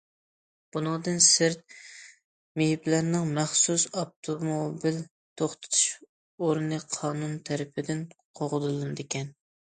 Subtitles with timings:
[0.75, 1.73] بۇنىڭدىن سىرت،
[2.61, 4.97] مېيىپلەرنىڭ مەخسۇس ئاپتوموبىل
[5.41, 5.83] توختىتىش
[6.47, 8.01] ئورنى قانۇن تەرىپىدىن
[8.41, 9.31] قوغدىلىدىكەن.